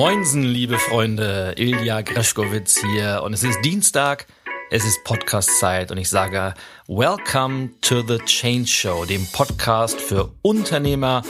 Moinsen, 0.00 0.44
liebe 0.44 0.78
Freunde, 0.78 1.52
Ilja 1.58 2.00
Greschkowitz 2.00 2.80
hier. 2.80 3.20
Und 3.22 3.34
es 3.34 3.42
ist 3.42 3.58
Dienstag, 3.62 4.26
es 4.70 4.86
ist 4.86 5.04
Podcast-Zeit. 5.04 5.92
Und 5.92 5.98
ich 5.98 6.08
sage 6.08 6.54
Welcome 6.88 7.72
to 7.82 8.00
the 8.00 8.16
Change 8.24 8.66
Show, 8.66 9.04
dem 9.04 9.26
Podcast 9.30 10.00
für 10.00 10.32
Unternehmer, 10.40 11.20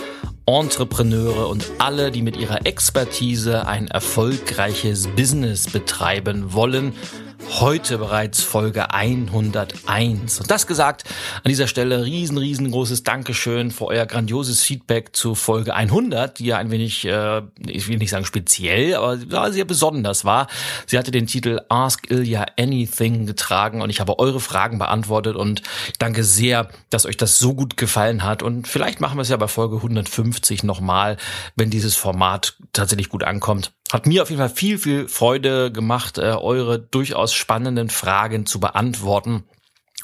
Entrepreneure 0.46 1.48
und 1.48 1.69
alle, 1.79 2.12
die 2.12 2.23
mit 2.23 2.37
ihrer 2.37 2.64
Expertise 2.64 3.66
ein 3.66 3.88
erfolgreiches 3.88 5.09
Business 5.16 5.68
betreiben 5.68 6.52
wollen 6.52 6.95
Heute 7.48 7.98
bereits 7.98 8.43
Folge 8.43 8.93
101. 8.93 10.41
Und 10.41 10.50
das 10.50 10.66
gesagt, 10.66 11.05
an 11.42 11.48
dieser 11.48 11.66
Stelle 11.66 12.05
riesen, 12.05 12.38
riesengroßes 12.38 13.02
Dankeschön 13.02 13.70
für 13.70 13.87
euer 13.87 14.06
grandioses 14.06 14.62
Feedback 14.62 15.15
zu 15.15 15.34
Folge 15.34 15.74
100, 15.74 16.38
die 16.38 16.46
ja 16.46 16.59
ein 16.59 16.70
wenig, 16.70 17.05
äh, 17.05 17.42
ich 17.66 17.88
will 17.88 17.98
nicht 17.98 18.10
sagen 18.10 18.24
speziell, 18.24 18.95
aber 18.95 19.52
sehr 19.52 19.65
besonders 19.65 20.24
war. 20.24 20.46
Sie 20.87 20.96
hatte 20.98 21.10
den 21.10 21.27
Titel 21.27 21.60
Ask 21.68 22.10
Ilya 22.10 22.46
Anything 22.59 23.27
getragen 23.27 23.82
und 23.82 23.91
ich 23.91 24.01
habe 24.01 24.18
eure 24.18 24.41
Fragen 24.41 24.79
beantwortet 24.79 25.37
und 25.37 25.62
danke 25.98 26.24
sehr, 26.24 26.68
dass 26.88 27.07
euch 27.07 27.16
das 27.16 27.38
so 27.38 27.54
gut 27.54 27.77
gefallen 27.77 28.23
hat. 28.23 28.43
Und 28.43 28.68
vielleicht 28.68 29.01
machen 29.01 29.18
wir 29.18 29.23
es 29.23 29.29
ja 29.29 29.37
bei 29.37 29.48
Folge 29.48 29.77
150 29.77 30.62
nochmal, 30.62 31.16
wenn 31.57 31.70
dieses 31.70 31.96
Format 31.96 32.57
tatsächlich 32.73 33.09
gut 33.09 33.24
ankommt. 33.24 33.73
Hat 33.93 34.07
mir 34.07 34.23
auf 34.23 34.30
jeden 34.30 34.41
Fall 34.41 34.51
viel, 34.51 34.79
viel 34.79 35.09
Freude 35.09 35.73
gemacht, 35.73 36.19
äh, 36.19 36.23
eure 36.23 36.79
durchaus 36.79 37.33
spannenden 37.33 37.91
Fragen 37.91 38.47
zu 38.47 38.61
beantworten. 38.61 39.45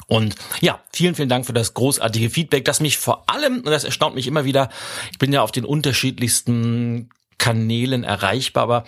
Und 0.07 0.35
ja, 0.61 0.79
vielen, 0.93 1.15
vielen 1.15 1.29
Dank 1.29 1.45
für 1.45 1.53
das 1.53 1.73
großartige 1.73 2.29
Feedback, 2.29 2.65
das 2.65 2.79
mich 2.79 2.97
vor 2.97 3.29
allem, 3.29 3.57
und 3.57 3.65
das 3.65 3.83
erstaunt 3.83 4.15
mich 4.15 4.27
immer 4.27 4.45
wieder, 4.45 4.69
ich 5.11 5.17
bin 5.17 5.33
ja 5.33 5.41
auf 5.41 5.51
den 5.51 5.65
unterschiedlichsten 5.65 7.09
Kanälen 7.37 8.03
erreichbar. 8.03 8.63
Aber 8.63 8.83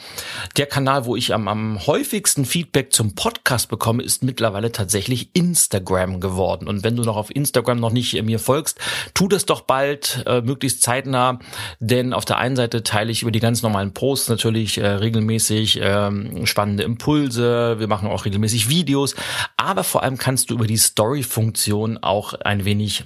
der 0.57 0.65
Kanal, 0.65 1.05
wo 1.05 1.15
ich 1.15 1.33
am, 1.33 1.47
am 1.47 1.85
häufigsten 1.85 2.45
Feedback 2.45 2.93
zum 2.93 3.15
Podcast 3.15 3.69
bekomme, 3.69 4.03
ist 4.03 4.23
mittlerweile 4.23 4.71
tatsächlich 4.71 5.29
Instagram 5.33 6.19
geworden. 6.19 6.67
Und 6.67 6.83
wenn 6.83 6.95
du 6.95 7.03
noch 7.03 7.17
auf 7.17 7.33
Instagram 7.33 7.79
noch 7.79 7.91
nicht 7.91 8.21
mir 8.23 8.39
folgst, 8.39 8.79
tu 9.13 9.27
das 9.27 9.45
doch 9.45 9.61
bald, 9.61 10.23
äh, 10.25 10.41
möglichst 10.41 10.81
zeitnah. 10.81 11.39
Denn 11.79 12.13
auf 12.13 12.25
der 12.25 12.37
einen 12.37 12.55
Seite 12.55 12.83
teile 12.83 13.11
ich 13.11 13.21
über 13.21 13.31
die 13.31 13.39
ganz 13.39 13.61
normalen 13.61 13.93
Posts 13.93 14.29
natürlich 14.29 14.77
äh, 14.77 14.87
regelmäßig 14.87 15.81
äh, 15.81 16.45
spannende 16.45 16.83
Impulse. 16.83 17.79
Wir 17.79 17.87
machen 17.87 18.09
auch 18.09 18.25
regelmäßig 18.25 18.69
Videos. 18.69 19.15
Aber 19.57 19.83
vor 19.83 20.03
allem 20.03 20.17
kannst 20.17 20.49
du 20.49 20.55
über 20.55 20.67
die 20.67 20.77
Story-Funktion 20.77 21.97
auch 21.99 22.33
ein 22.33 22.65
wenig 22.65 23.03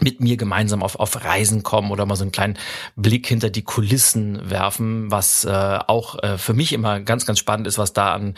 mit 0.00 0.20
mir 0.20 0.36
gemeinsam 0.36 0.82
auf, 0.82 0.96
auf 0.96 1.24
Reisen 1.24 1.62
kommen 1.62 1.90
oder 1.90 2.06
mal 2.06 2.16
so 2.16 2.24
einen 2.24 2.32
kleinen 2.32 2.58
Blick 2.96 3.26
hinter 3.26 3.50
die 3.50 3.62
Kulissen 3.62 4.50
werfen, 4.50 5.10
was 5.10 5.44
äh, 5.44 5.50
auch 5.50 6.22
äh, 6.22 6.38
für 6.38 6.54
mich 6.54 6.72
immer 6.72 7.00
ganz, 7.00 7.26
ganz 7.26 7.38
spannend 7.38 7.66
ist, 7.66 7.78
was 7.78 7.92
da 7.92 8.14
an 8.14 8.34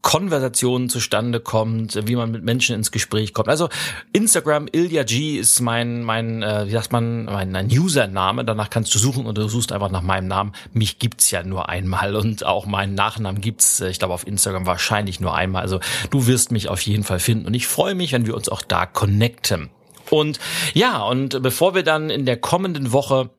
Konversationen 0.00 0.88
zustande 0.88 1.40
kommt, 1.40 2.06
wie 2.06 2.14
man 2.16 2.30
mit 2.30 2.44
Menschen 2.44 2.74
ins 2.74 2.92
Gespräch 2.92 3.34
kommt. 3.34 3.48
Also 3.48 3.68
Instagram 4.12 4.68
Ilya 4.70 5.02
G 5.02 5.36
ist 5.36 5.60
mein 5.60 6.02
mein 6.02 6.42
äh, 6.42 6.66
wie 6.66 6.70
sagt 6.70 6.92
man 6.92 7.24
mein, 7.24 7.50
mein 7.50 7.66
Username. 7.66 8.44
Danach 8.44 8.70
kannst 8.70 8.94
du 8.94 8.98
suchen 8.98 9.26
oder 9.26 9.42
du 9.42 9.48
suchst 9.48 9.72
einfach 9.72 9.90
nach 9.90 10.02
meinem 10.02 10.28
Namen. 10.28 10.52
Mich 10.72 10.98
gibt's 10.98 11.30
ja 11.30 11.42
nur 11.42 11.68
einmal 11.68 12.14
und 12.14 12.46
auch 12.46 12.64
meinen 12.64 12.94
Nachnamen 12.94 13.40
gibt's. 13.40 13.80
Äh, 13.80 13.90
ich 13.90 13.98
glaube 13.98 14.14
auf 14.14 14.26
Instagram 14.26 14.66
wahrscheinlich 14.66 15.20
nur 15.20 15.34
einmal. 15.34 15.62
Also 15.62 15.80
du 16.10 16.26
wirst 16.26 16.52
mich 16.52 16.68
auf 16.68 16.80
jeden 16.82 17.02
Fall 17.02 17.18
finden 17.18 17.46
und 17.46 17.54
ich 17.54 17.66
freue 17.66 17.94
mich, 17.94 18.12
wenn 18.12 18.24
wir 18.24 18.34
uns 18.34 18.48
auch 18.48 18.62
da 18.62 18.86
connecten. 18.86 19.68
Und 20.10 20.38
ja, 20.74 21.02
und 21.02 21.42
bevor 21.42 21.74
wir 21.74 21.82
dann 21.82 22.10
in 22.10 22.26
der 22.26 22.36
kommenden 22.36 22.92
Woche 22.92 23.30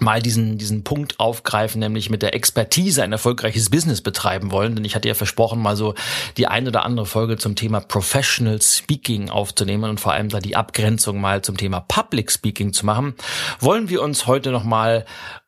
mal 0.00 0.20
diesen, 0.20 0.58
diesen 0.58 0.82
Punkt 0.84 1.20
aufgreifen, 1.20 1.78
nämlich 1.78 2.10
mit 2.10 2.22
der 2.22 2.34
Expertise 2.34 3.02
ein 3.02 3.12
erfolgreiches 3.12 3.70
Business 3.70 4.00
betreiben 4.00 4.50
wollen. 4.50 4.74
Denn 4.74 4.84
ich 4.84 4.94
hatte 4.94 5.08
ja 5.08 5.14
versprochen, 5.14 5.62
mal 5.62 5.76
so 5.76 5.94
die 6.36 6.46
ein 6.46 6.66
oder 6.66 6.84
andere 6.84 7.06
Folge 7.06 7.36
zum 7.36 7.54
Thema 7.54 7.80
Professional 7.80 8.60
Speaking 8.60 9.30
aufzunehmen 9.30 9.90
und 9.90 10.00
vor 10.00 10.12
allem 10.12 10.28
da 10.28 10.40
die 10.40 10.56
Abgrenzung 10.56 11.20
mal 11.20 11.42
zum 11.42 11.56
Thema 11.56 11.80
Public 11.80 12.30
Speaking 12.32 12.72
zu 12.72 12.86
machen, 12.86 13.14
wollen 13.60 13.88
wir 13.88 14.02
uns 14.02 14.26
heute 14.26 14.50
nochmal 14.50 15.04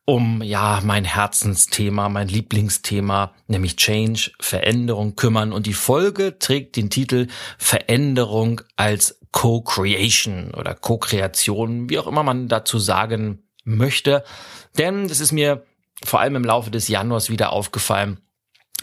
um 0.07 0.41
ja 0.41 0.81
mein 0.85 1.05
Herzensthema, 1.05 2.09
mein 2.09 2.29
Lieblingsthema, 2.29 3.35
nämlich 3.49 3.77
Change, 3.77 4.31
Veränderung 4.41 5.17
kümmern. 5.17 5.53
Und 5.53 5.67
die 5.67 5.75
Folge 5.75 6.39
trägt 6.39 6.77
den 6.77 6.91
Titel 6.91 7.27
Veränderung 7.59 8.63
als 8.77 9.21
Co-Creation 9.33 10.55
oder 10.55 10.75
Co-Kreation, 10.75 11.91
wie 11.91 11.99
auch 11.99 12.07
immer 12.07 12.23
man 12.23 12.49
dazu 12.49 12.79
sagen 12.79 13.43
möchte. 13.65 14.25
Denn 14.79 15.09
das 15.09 15.21
ist 15.21 15.33
mir 15.33 15.67
vor 16.05 16.21
allem 16.21 16.37
im 16.37 16.45
Laufe 16.45 16.71
des 16.71 16.89
Januars 16.89 17.29
wieder 17.29 17.53
aufgefallen, 17.53 18.21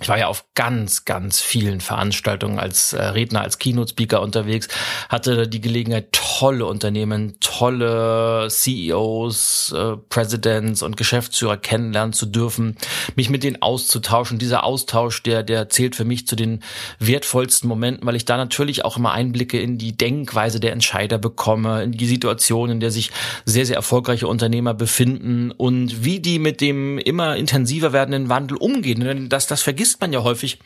ich 0.01 0.09
war 0.09 0.17
ja 0.17 0.27
auf 0.27 0.45
ganz, 0.55 1.05
ganz 1.05 1.39
vielen 1.39 1.79
Veranstaltungen 1.79 2.57
als 2.57 2.93
äh, 2.93 3.01
Redner, 3.03 3.41
als 3.41 3.59
Keynote-Speaker 3.59 4.23
unterwegs, 4.23 4.67
hatte 5.07 5.47
die 5.47 5.61
Gelegenheit, 5.61 6.11
tolle 6.11 6.65
Unternehmen, 6.65 7.37
tolle 7.41 8.47
CEOs, 8.49 9.71
äh, 9.77 9.97
Presidents 10.09 10.81
und 10.81 10.97
Geschäftsführer 10.97 11.57
kennenlernen 11.57 12.11
zu 12.11 12.25
dürfen, 12.25 12.75
mich 13.15 13.29
mit 13.29 13.43
denen 13.43 13.61
auszutauschen. 13.61 14.39
Dieser 14.39 14.63
Austausch, 14.63 15.21
der, 15.21 15.43
der 15.43 15.69
zählt 15.69 15.95
für 15.95 16.05
mich 16.05 16.25
zu 16.25 16.35
den 16.35 16.63
wertvollsten 16.97 17.69
Momenten, 17.69 18.05
weil 18.07 18.15
ich 18.15 18.25
da 18.25 18.35
natürlich 18.35 18.83
auch 18.83 18.97
immer 18.97 19.11
Einblicke 19.11 19.61
in 19.61 19.77
die 19.77 19.95
Denkweise 19.95 20.59
der 20.59 20.73
Entscheider 20.73 21.19
bekomme, 21.19 21.83
in 21.83 21.91
die 21.91 22.07
Situation, 22.07 22.71
in 22.71 22.79
der 22.79 22.89
sich 22.89 23.11
sehr, 23.45 23.67
sehr 23.67 23.75
erfolgreiche 23.75 24.27
Unternehmer 24.27 24.73
befinden 24.73 25.51
und 25.51 26.03
wie 26.03 26.19
die 26.19 26.39
mit 26.39 26.61
dem 26.61 26.97
immer 26.97 27.35
intensiver 27.35 27.93
werdenden 27.93 28.27
Wandel 28.27 28.57
umgehen. 28.57 28.99
Denn 29.01 29.29
das, 29.29 29.45
das 29.45 29.61
vergisst 29.61 29.82
vergisst 29.83 29.99
man 29.99 30.13
ja 30.13 30.23
häufig. 30.23 30.59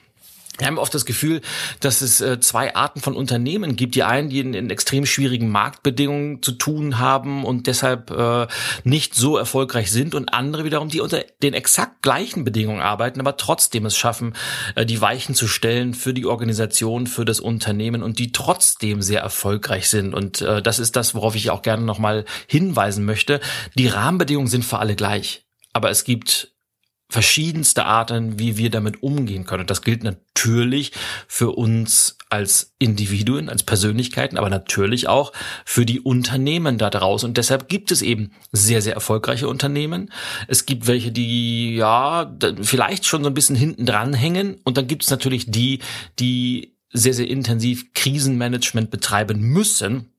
Wir 0.60 0.68
haben 0.68 0.78
oft 0.78 0.94
das 0.94 1.06
Gefühl, 1.06 1.42
dass 1.80 2.02
es 2.02 2.22
äh, 2.22 2.40
zwei 2.40 2.76
Arten 2.76 3.00
von 3.00 3.16
Unternehmen 3.16 3.76
gibt. 3.76 3.96
Die 3.96 4.04
einen, 4.04 4.30
die 4.30 4.40
in, 4.40 4.54
in 4.54 4.70
extrem 4.70 5.06
schwierigen 5.08 5.50
Marktbedingungen 5.50 6.42
zu 6.42 6.52
tun 6.52 7.00
haben 7.00 7.46
und 7.46 7.66
deshalb 7.68 8.12
äh, 8.12 8.48
nicht 8.84 9.16
so 9.16 9.38
erfolgreich 9.38 9.92
sind 9.92 10.16
und 10.16 10.34
andere 10.34 10.66
wiederum, 10.66 10.90
die 10.90 11.02
unter 11.02 11.24
den 11.44 11.54
exakt 11.54 12.02
gleichen 12.02 12.44
Bedingungen 12.44 12.82
arbeiten, 12.82 13.20
aber 13.20 13.38
trotzdem 13.38 13.86
es 13.86 13.98
schaffen, 13.98 14.34
äh, 14.76 14.86
die 14.86 15.02
Weichen 15.02 15.36
zu 15.36 15.48
stellen 15.48 15.94
für 15.94 16.14
die 16.14 16.26
Organisation, 16.26 17.08
für 17.08 17.26
das 17.26 17.40
Unternehmen 17.40 18.04
und 18.04 18.18
die 18.18 18.32
trotzdem 18.32 19.02
sehr 19.02 19.22
erfolgreich 19.22 19.90
sind. 19.90 20.14
Und 20.14 20.42
äh, 20.42 20.62
das 20.62 20.80
ist 20.80 20.96
das, 20.96 21.14
worauf 21.14 21.36
ich 21.36 21.50
auch 21.50 21.62
gerne 21.64 21.84
nochmal 21.84 22.26
hinweisen 22.48 23.06
möchte. 23.06 23.42
Die 23.76 23.88
Rahmenbedingungen 23.88 24.48
sind 24.48 24.66
für 24.66 24.80
alle 24.80 24.96
gleich. 24.96 25.44
Aber 25.74 25.92
es 25.92 26.04
gibt 26.04 26.57
verschiedenste 27.10 27.86
Arten, 27.86 28.38
wie 28.38 28.58
wir 28.58 28.70
damit 28.70 29.02
umgehen 29.02 29.46
können. 29.46 29.62
Und 29.62 29.70
das 29.70 29.82
gilt 29.82 30.04
natürlich 30.04 30.92
für 31.28 31.52
uns 31.52 32.18
als 32.30 32.74
Individuen, 32.80 33.48
als 33.48 33.64
Persönlichkeiten, 33.64 34.38
aber 34.38 34.50
natürlich 34.50 35.08
auch 35.08 35.32
für 35.64 35.86
die 35.86 36.02
Unternehmen 36.02 36.78
da 36.78 36.90
draußen. 36.90 37.30
Und 37.30 37.38
deshalb 37.38 37.70
gibt 37.70 37.92
es 37.92 38.02
eben 38.02 38.32
sehr, 38.52 38.82
sehr 38.82 38.94
erfolgreiche 38.94 39.48
Unternehmen. 39.48 40.12
Es 40.48 40.66
gibt 40.66 40.88
welche, 40.88 41.12
die 41.14 41.76
ja 41.76 42.36
vielleicht 42.62 43.06
schon 43.06 43.24
so 43.24 43.30
ein 43.30 43.34
bisschen 43.34 43.56
hinten 43.56 43.86
dran 43.86 44.14
hängen. 44.14 44.60
Und 44.66 44.78
dann 44.78 44.88
gibt 44.88 45.04
es 45.04 45.10
natürlich 45.10 45.50
die, 45.50 45.80
die 46.20 46.76
sehr, 46.92 47.14
sehr 47.14 47.28
intensiv 47.30 47.94
Krisenmanagement 47.94 48.92
betreiben 48.92 49.40
müssen. 49.40 50.12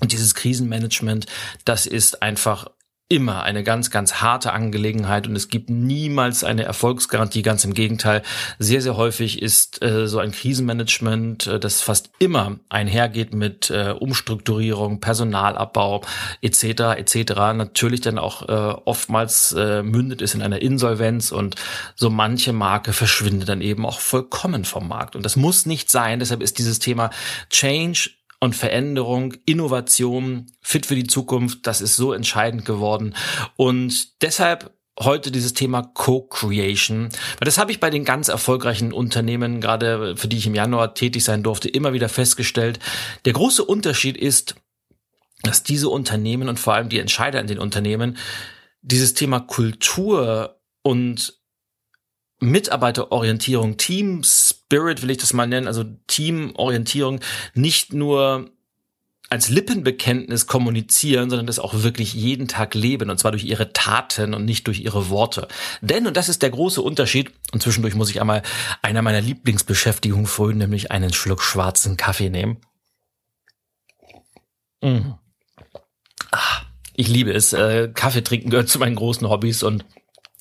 Und 0.00 0.12
dieses 0.12 0.36
Krisenmanagement, 0.36 1.26
das 1.64 1.86
ist 1.86 2.22
einfach 2.22 2.68
immer 3.10 3.42
eine 3.42 3.64
ganz, 3.64 3.90
ganz 3.90 4.14
harte 4.22 4.52
Angelegenheit 4.52 5.26
und 5.26 5.34
es 5.34 5.48
gibt 5.48 5.68
niemals 5.68 6.44
eine 6.44 6.62
Erfolgsgarantie. 6.62 7.42
Ganz 7.42 7.64
im 7.64 7.74
Gegenteil. 7.74 8.22
Sehr, 8.60 8.80
sehr 8.80 8.96
häufig 8.96 9.42
ist 9.42 9.82
äh, 9.82 10.06
so 10.06 10.20
ein 10.20 10.30
Krisenmanagement, 10.30 11.48
äh, 11.48 11.58
das 11.58 11.80
fast 11.80 12.12
immer 12.20 12.60
einhergeht 12.68 13.34
mit 13.34 13.68
äh, 13.68 13.90
Umstrukturierung, 13.98 15.00
Personalabbau 15.00 16.02
etc. 16.40 16.62
etc. 16.98 17.32
Natürlich 17.56 18.00
dann 18.00 18.18
auch 18.18 18.48
äh, 18.48 18.80
oftmals 18.84 19.52
äh, 19.58 19.82
mündet 19.82 20.22
es 20.22 20.34
in 20.34 20.40
einer 20.40 20.62
Insolvenz 20.62 21.32
und 21.32 21.56
so 21.96 22.10
manche 22.10 22.52
Marke 22.52 22.92
verschwindet 22.92 23.48
dann 23.48 23.60
eben 23.60 23.86
auch 23.86 23.98
vollkommen 23.98 24.64
vom 24.64 24.86
Markt. 24.86 25.16
Und 25.16 25.24
das 25.24 25.34
muss 25.34 25.66
nicht 25.66 25.90
sein. 25.90 26.20
Deshalb 26.20 26.42
ist 26.42 26.58
dieses 26.58 26.78
Thema 26.78 27.10
Change 27.50 28.10
und 28.40 28.56
Veränderung, 28.56 29.34
Innovation, 29.44 30.46
fit 30.60 30.86
für 30.86 30.94
die 30.94 31.06
Zukunft, 31.06 31.66
das 31.66 31.80
ist 31.80 31.96
so 31.96 32.12
entscheidend 32.12 32.64
geworden. 32.64 33.14
Und 33.56 34.22
deshalb 34.22 34.74
heute 34.98 35.30
dieses 35.30 35.54
Thema 35.54 35.82
Co-Creation. 35.82 37.08
Das 37.40 37.58
habe 37.58 37.72
ich 37.72 37.80
bei 37.80 37.90
den 37.90 38.04
ganz 38.04 38.28
erfolgreichen 38.28 38.92
Unternehmen, 38.92 39.60
gerade 39.60 40.16
für 40.16 40.28
die 40.28 40.36
ich 40.36 40.46
im 40.46 40.54
Januar 40.54 40.94
tätig 40.94 41.24
sein 41.24 41.42
durfte, 41.42 41.68
immer 41.68 41.92
wieder 41.92 42.08
festgestellt. 42.08 42.78
Der 43.24 43.32
große 43.32 43.64
Unterschied 43.64 44.16
ist, 44.16 44.56
dass 45.42 45.62
diese 45.62 45.88
Unternehmen 45.88 46.48
und 46.48 46.58
vor 46.60 46.74
allem 46.74 46.90
die 46.90 46.98
Entscheider 46.98 47.40
in 47.40 47.46
den 47.46 47.58
Unternehmen 47.58 48.18
dieses 48.82 49.14
Thema 49.14 49.40
Kultur 49.40 50.60
und 50.82 51.40
Mitarbeiterorientierung, 52.40 53.76
Team 53.76 54.22
Spirit 54.70 55.02
will 55.02 55.10
ich 55.10 55.18
das 55.18 55.32
mal 55.32 55.48
nennen, 55.48 55.66
also 55.66 55.84
Teamorientierung 56.06 57.18
nicht 57.54 57.92
nur 57.92 58.52
als 59.28 59.48
Lippenbekenntnis 59.48 60.46
kommunizieren, 60.46 61.28
sondern 61.28 61.48
das 61.48 61.58
auch 61.58 61.82
wirklich 61.82 62.14
jeden 62.14 62.46
Tag 62.46 62.74
leben 62.74 63.10
und 63.10 63.18
zwar 63.18 63.32
durch 63.32 63.44
ihre 63.44 63.72
Taten 63.72 64.32
und 64.32 64.44
nicht 64.44 64.68
durch 64.68 64.80
ihre 64.80 65.08
Worte. 65.08 65.48
Denn, 65.80 66.06
und 66.06 66.16
das 66.16 66.28
ist 66.28 66.42
der 66.42 66.50
große 66.50 66.82
Unterschied, 66.82 67.32
und 67.52 67.62
zwischendurch 67.62 67.96
muss 67.96 68.10
ich 68.10 68.20
einmal 68.20 68.42
einer 68.80 69.02
meiner 69.02 69.20
Lieblingsbeschäftigungen 69.20 70.26
früh, 70.26 70.54
nämlich 70.54 70.92
einen 70.92 71.12
Schluck 71.12 71.42
schwarzen 71.42 71.96
Kaffee 71.96 72.30
nehmen. 72.30 72.58
Mm. 74.82 75.14
Ah, 76.30 76.62
ich 76.94 77.08
liebe 77.08 77.32
es. 77.32 77.52
Äh, 77.52 77.90
Kaffee 77.92 78.22
trinken 78.22 78.50
gehört 78.50 78.68
zu 78.68 78.78
meinen 78.78 78.96
großen 78.96 79.28
Hobbys 79.28 79.64
und 79.64 79.84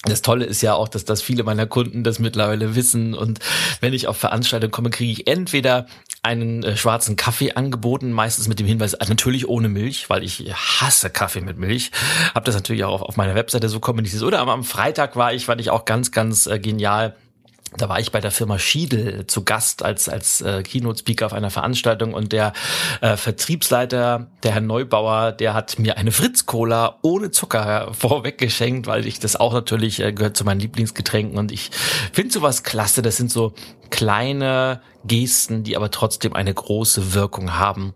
das 0.04 0.22
Tolle 0.22 0.46
ist 0.46 0.62
ja 0.62 0.75
auch, 0.75 0.88
dass 0.88 1.04
das 1.04 1.22
viele 1.22 1.44
meiner 1.44 1.68
Kunden 1.68 2.06
das 2.06 2.19
mittlerweile 2.19 2.75
wissen 2.75 3.13
und 3.13 3.40
wenn 3.81 3.94
ich 3.94 4.07
auf 4.07 4.16
Veranstaltungen 4.16 4.72
komme, 4.72 4.92
kriege 4.92 5.12
ich 5.12 5.28
entweder 5.28 5.88
einen 6.24 6.63
äh, 6.63 6.78
schwarzen 6.78 7.18
Kaffee 7.18 7.54
angeboten, 7.54 8.12
meistens 8.12 8.48
mit 8.48 8.60
dem 8.60 8.68
Hinweis, 8.68 8.96
also 8.96 9.12
natürlich 9.12 9.48
ohne 9.50 9.68
Milch, 9.68 10.10
weil 10.10 10.24
ich 10.24 10.54
hasse 10.54 11.10
Kaffee 11.10 11.42
mit 11.42 11.57
Milch. 11.57 11.92
Hab 12.34 12.46
das 12.46 12.56
natürlich 12.56 12.86
auch 12.86 13.01
auf, 13.01 13.18
meiner 13.18 13.36
Webseite 13.36 13.68
so 13.68 13.80
kommuniziert. 13.80 14.24
Oder 14.24 14.40
am 14.40 14.63
Freitag 14.63 15.18
war 15.18 15.34
ich, 15.34 15.46
fand 15.46 15.60
ich 15.60 15.69
auch 15.69 15.84
ganz, 15.84 16.12
ganz 16.12 16.48
äh, 16.48 16.60
genial 16.60 17.16
da 17.77 17.88
war 17.88 18.00
ich 18.00 18.12
bei 18.12 18.19
der 18.19 18.31
Firma 18.31 18.57
Schiedel 18.57 19.27
zu 19.27 19.44
Gast 19.44 19.83
als 19.83 20.10
als 20.10 20.42
äh, 20.42 20.63
Keynote 20.63 21.00
Speaker 21.00 21.27
auf 21.27 21.33
einer 21.33 21.51
Veranstaltung 21.51 22.13
und 22.13 22.31
der 22.31 22.54
äh, 23.01 23.16
Vertriebsleiter, 23.16 24.27
der 24.44 24.51
Herr 24.51 24.62
Neubauer, 24.62 25.31
der 25.31 25.54
hat 25.54 25.77
mir 25.77 25.98
eine 25.98 26.12
Fritz 26.12 26.45
Cola 26.45 26.98
ohne 27.01 27.31
Zucker 27.31 27.94
vorweg 27.94 28.38
geschenkt, 28.38 28.88
weil 28.88 29.06
ich 29.06 29.19
das 29.19 29.36
auch 29.36 29.54
natürlich 29.54 30.00
äh, 30.00 30.13
gehört 30.13 30.36
zu 30.36 30.45
meinen 30.45 30.60
Lieblingsgetränken 30.60 31.38
und 31.38 31.51
ich 31.51 31.69
finde 32.12 32.33
sowas 32.33 32.63
klasse, 32.63 33.01
das 33.01 33.18
sind 33.18 33.31
so 33.31 33.54
kleine 33.89 34.81
Gesten, 35.06 35.63
die 35.63 35.75
aber 35.75 35.92
trotzdem 35.92 36.33
eine 36.33 36.54
große 36.54 37.13
Wirkung 37.13 37.57
haben. 37.57 37.94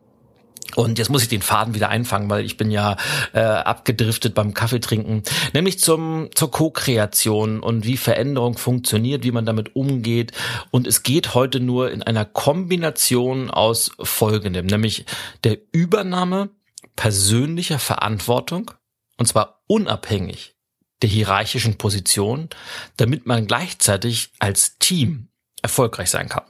Und 0.75 0.97
jetzt 0.97 1.09
muss 1.09 1.21
ich 1.21 1.27
den 1.27 1.41
Faden 1.41 1.75
wieder 1.75 1.89
einfangen, 1.89 2.29
weil 2.29 2.45
ich 2.45 2.57
bin 2.57 2.71
ja 2.71 2.97
äh, 3.33 3.39
abgedriftet 3.39 4.33
beim 4.33 4.53
Kaffeetrinken, 4.53 5.23
nämlich 5.53 5.79
zum 5.79 6.29
zur 6.33 6.51
Co-Kreation 6.51 7.59
und 7.59 7.85
wie 7.85 7.97
Veränderung 7.97 8.57
funktioniert, 8.57 9.23
wie 9.23 9.31
man 9.31 9.45
damit 9.45 9.75
umgeht. 9.75 10.31
Und 10.71 10.87
es 10.87 11.03
geht 11.03 11.33
heute 11.33 11.59
nur 11.59 11.91
in 11.91 12.01
einer 12.01 12.25
Kombination 12.25 13.51
aus 13.51 13.91
Folgendem, 14.01 14.65
nämlich 14.65 15.05
der 15.43 15.57
Übernahme 15.71 16.49
persönlicher 16.95 17.79
Verantwortung 17.79 18.71
und 19.17 19.27
zwar 19.27 19.61
unabhängig 19.67 20.55
der 21.01 21.09
hierarchischen 21.09 21.77
Position, 21.77 22.49
damit 22.97 23.25
man 23.25 23.45
gleichzeitig 23.45 24.31
als 24.39 24.77
Team 24.79 25.27
erfolgreich 25.61 26.09
sein 26.09 26.29
kann. 26.29 26.43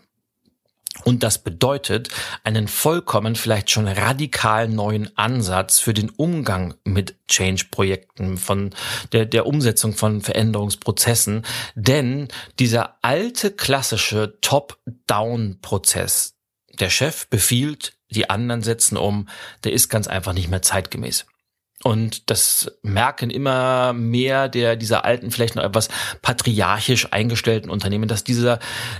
Und 1.03 1.23
das 1.23 1.39
bedeutet 1.39 2.09
einen 2.43 2.67
vollkommen, 2.67 3.35
vielleicht 3.35 3.71
schon 3.71 3.87
radikal 3.87 4.69
neuen 4.69 5.17
Ansatz 5.17 5.79
für 5.79 5.93
den 5.93 6.09
Umgang 6.09 6.75
mit 6.83 7.15
Change-Projekten, 7.27 8.37
von 8.37 8.75
der, 9.11 9.25
der 9.25 9.47
Umsetzung 9.47 9.93
von 9.93 10.21
Veränderungsprozessen. 10.21 11.45
Denn 11.75 12.27
dieser 12.59 12.97
alte 13.01 13.51
klassische 13.51 14.37
Top-Down-Prozess, 14.41 16.35
der 16.79 16.89
Chef 16.89 17.27
befiehlt, 17.27 17.93
die 18.09 18.29
anderen 18.29 18.61
setzen 18.61 18.95
um, 18.95 19.27
der 19.63 19.73
ist 19.73 19.89
ganz 19.89 20.07
einfach 20.07 20.33
nicht 20.33 20.49
mehr 20.49 20.61
zeitgemäß. 20.61 21.25
Und 21.83 22.29
das 22.29 22.71
merken 22.81 23.29
immer 23.29 23.91
mehr 23.93 24.47
der, 24.47 24.77
dieser 24.77 25.03
alten, 25.03 25.31
vielleicht 25.31 25.55
noch 25.55 25.63
etwas 25.63 25.89
patriarchisch 26.21 27.11
eingestellten 27.11 27.69
Unternehmen, 27.69 28.07
dass 28.07 28.23
dieser, 28.23 28.59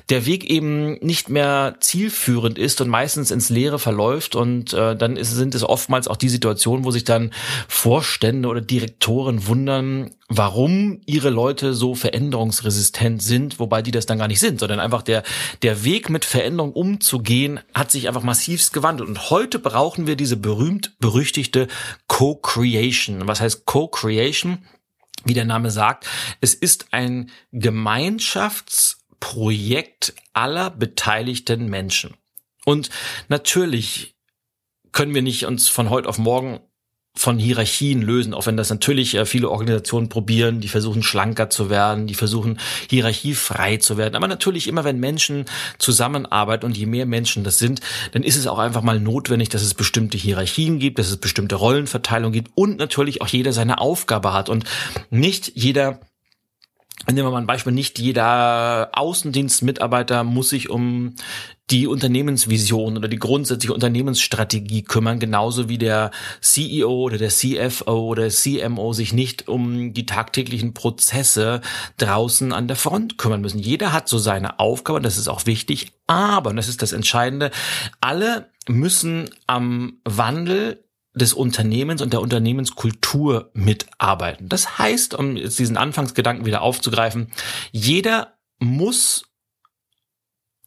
der 0.09 0.25
Weg 0.25 0.44
eben 0.50 0.94
nicht 1.00 1.30
mehr 1.30 1.75
zielführend 1.80 2.59
ist 2.59 2.81
und 2.81 2.89
meistens 2.89 3.31
ins 3.31 3.50
Leere 3.50 3.80
verläuft. 3.80 4.35
Und 4.35 4.74
äh, 4.74 4.95
dann 4.97 5.15
ist, 5.15 5.31
sind 5.31 5.56
es 5.56 5.63
oftmals 5.63 6.09
auch 6.09 6.18
die 6.18 6.30
Situationen, 6.30 6.83
wo 6.83 6.91
sich 6.91 7.06
dann 7.06 7.31
Vorstände 7.69 8.50
oder 8.50 8.62
Direktoren 8.62 9.47
wundern, 9.47 10.12
warum 10.29 11.01
ihre 11.05 11.29
Leute 11.29 11.73
so 11.73 11.95
veränderungsresistent 11.95 13.21
sind, 13.21 13.59
wobei 13.59 13.81
die 13.81 13.91
das 13.91 14.05
dann 14.05 14.19
gar 14.19 14.29
nicht 14.29 14.39
sind, 14.39 14.57
sondern 14.59 14.79
einfach 14.79 15.01
der, 15.01 15.23
der 15.61 15.83
Weg 15.83 16.09
mit 16.09 16.23
Veränderung 16.25 16.71
umzugehen, 16.73 17.59
hat 17.73 17.91
sich 17.91 18.07
einfach 18.07 18.23
massivst 18.23 18.71
gewandelt. 18.73 19.09
Und 19.09 19.29
heute 19.29 19.59
brauchen 19.59 20.07
wir 20.07 20.15
diese 20.15 20.37
berühmt 20.37 20.97
berüchtigte 20.99 21.67
Co-Creation. 22.07 23.27
Was 23.27 23.41
heißt 23.41 23.65
Co-Creation? 23.65 24.59
Wie 25.25 25.33
der 25.33 25.45
Name 25.45 25.71
sagt, 25.71 26.05
es 26.41 26.53
ist 26.53 26.87
ein 26.91 27.31
Gemeinschaftsprojekt 27.51 30.13
aller 30.33 30.69
beteiligten 30.69 31.67
Menschen. 31.67 32.13
Und 32.65 32.89
natürlich 33.29 34.17
können 34.91 35.13
wir 35.13 35.21
nicht 35.21 35.45
uns 35.45 35.69
von 35.69 35.89
heute 35.89 36.09
auf 36.09 36.17
morgen 36.17 36.59
von 37.15 37.38
Hierarchien 37.38 38.01
lösen, 38.01 38.33
auch 38.33 38.48
wenn 38.48 38.57
das 38.57 38.71
natürlich 38.71 39.13
äh, 39.15 39.25
viele 39.25 39.50
Organisationen 39.50 40.10
probieren, 40.10 40.62
die 40.62 40.68
versuchen 40.68 41.04
schlanker 41.04 41.50
zu 41.50 41.69
werden, 41.69 42.07
die 42.07 42.15
versuchen 42.15 42.60
hierarchiefrei 42.89 43.77
zu 43.77 43.98
werden. 43.98 44.15
Aber 44.15 44.27
natürlich 44.27 44.68
immer, 44.68 44.83
wenn 44.83 45.00
Menschen 45.00 45.45
zusammenarbeiten 45.77 46.65
und 46.65 46.75
je 46.75 46.88
mehr 46.88 47.06
Menschen 47.06 47.44
das 47.44 47.60
sind, 47.60 47.81
dann 48.13 48.24
ist 48.24 48.36
es 48.36 48.48
auch 48.48 48.57
einfach 48.57 48.81
mal 48.81 49.00
notwendig, 49.00 49.50
dass 49.50 49.62
es 49.62 49.75
bestimmte 49.75 50.18
Hierarchien 50.18 50.80
gibt, 50.80 50.98
dass 50.98 51.10
es 51.10 51.18
bestimmte 51.18 51.56
Rollenverteilung 51.56 52.31
gibt 52.31 52.51
und 52.56 52.77
natürlich 52.77 53.21
auch 53.21 53.27
jeder 53.27 53.54
seine 53.54 53.80
Aufgabe 53.80 54.33
hat 54.33 54.50
und 54.50 54.66
nicht 55.12 55.51
jeder 55.56 56.00
Nehmen 57.07 57.27
wir 57.27 57.31
mal 57.31 57.42
ein 57.42 57.48
Beispiel, 57.48 57.74
nicht 57.74 58.00
jeder 58.00 58.89
Außendienstmitarbeiter 58.94 60.24
muss 60.24 60.50
sich 60.50 60.69
um 60.69 61.16
die 61.71 61.88
Unternehmensvision 61.88 62.98
oder 62.98 63.07
die 63.07 63.19
grundsätzliche 63.19 63.74
Unternehmensstrategie 63.74 64.83
kümmern, 64.83 65.19
genauso 65.19 65.69
wie 65.69 65.77
der 65.77 66.12
CEO 66.42 67.04
oder 67.04 67.18
der 67.18 67.30
CFO 67.30 68.10
oder 68.10 68.30
CMO 68.30 68.92
sich 68.94 69.13
nicht 69.13 69.48
um 69.48 69.94
die 69.94 70.06
tagtäglichen 70.06 70.74
Prozesse 70.74 71.62
draußen 71.98 72.51
an 72.51 72.68
der 72.68 72.75
Front 72.75 73.18
kümmern 73.18 73.42
müssen. 73.42 73.60
Jeder 73.60 73.94
hat 73.94 74.10
so 74.10 74.18
seine 74.18 74.60
Aufgabe, 74.60 75.00
das 75.00 75.18
ist 75.18 75.30
auch 75.30 75.45
wichtig, 75.45 75.94
aber, 76.06 76.50
und 76.50 76.57
das 76.57 76.68
ist 76.68 76.81
das 76.81 76.92
Entscheidende, 76.92 77.50
alle 78.01 78.50
müssen 78.68 79.30
am 79.48 80.00
Wandel 80.04 80.83
des 81.16 81.33
Unternehmens 81.33 82.01
und 82.01 82.12
der 82.12 82.21
Unternehmenskultur 82.21 83.51
mitarbeiten. 83.54 84.50
Das 84.50 84.80
heißt, 84.80 85.13
um 85.13 85.38
jetzt 85.38 85.59
diesen 85.59 85.77
Anfangsgedanken 85.77 86.45
wieder 86.45 86.62
aufzugreifen, 86.62 87.31
jeder 87.71 88.33
muss 88.59 89.25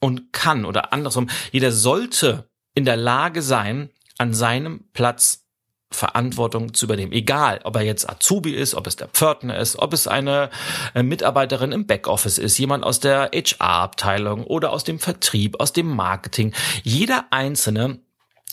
und 0.01 0.33
kann 0.33 0.65
oder 0.65 0.93
andersrum, 0.93 1.29
jeder 1.53 1.73
sollte 1.73 2.49
in 2.75 2.85
der 2.85 2.97
Lage 2.97 3.43
sein, 3.43 3.91
an 4.19 4.35
seinem 4.35 4.85
Platz 4.93 5.47
Verantwortung 5.91 6.75
zu 6.75 6.87
übernehmen. 6.87 7.13
Egal, 7.13 7.61
ob 7.65 7.77
er 7.77 7.83
jetzt 7.83 8.09
Azubi 8.09 8.53
ist, 8.53 8.75
ob 8.75 8.87
es 8.87 8.97
der 8.97 9.09
Pförtner 9.09 9.59
ist, 9.59 9.79
ob 9.79 9.93
es 9.93 10.09
eine 10.09 10.51
äh, 10.95 11.03
Mitarbeiterin 11.03 11.73
im 11.73 11.87
Backoffice 11.87 12.39
ist, 12.39 12.59
jemand 12.59 12.85
aus 12.85 13.01
der 13.01 13.31
HR-Abteilung 13.33 14.45
oder 14.45 14.73
aus 14.73 14.85
dem 14.85 14.99
Vertrieb, 14.99 15.61
aus 15.61 15.73
dem 15.73 15.87
Marketing. 15.87 16.53
Jeder 16.83 17.27
Einzelne 17.31 18.01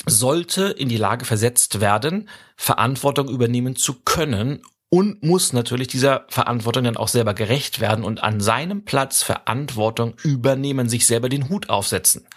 sollte 0.06 0.66
in 0.66 0.90
die 0.90 0.98
Lage 0.98 1.26
versetzt 1.26 1.82
werden, 1.82 2.30
Verantwortung 2.56 3.30
übernehmen 3.30 3.76
zu 3.76 3.96
können 4.04 4.62
und 4.94 5.24
muss 5.24 5.54
natürlich 5.54 5.88
dieser 5.88 6.28
Verantwortung 6.30 6.84
dann 6.84 6.98
auch 6.98 7.08
selber 7.08 7.34
gerecht 7.34 7.80
werden 7.80 8.06
und 8.06 8.22
an 8.22 8.40
seinem 8.40 8.86
Platz 8.86 9.24
Verantwortung 9.24 10.14
übernehmen, 10.22 10.88
sich 10.88 11.08
selber 11.08 11.30
den 11.30 11.50
Hut 11.50 11.72
aufsetzen. 11.72 12.28